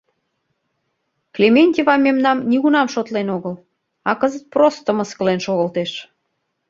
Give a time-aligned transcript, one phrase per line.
[1.35, 3.55] Клементьева мемнам нигунам шотлен огыл,
[4.09, 5.91] а кызыт просто мыскылен шогылтеш!